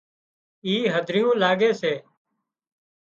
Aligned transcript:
اِي 0.65 0.75
هڌريون 0.93 1.35
لاڳي 1.41 1.71
سي 1.81 1.93